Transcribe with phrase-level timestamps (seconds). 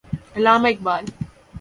[0.35, 1.05] Allama Iqbal